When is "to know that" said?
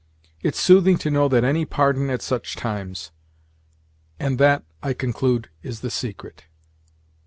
0.97-1.43